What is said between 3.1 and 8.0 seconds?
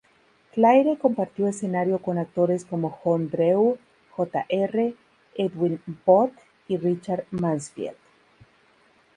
Drew Jr., Edwin Booth y Richard Mansfield.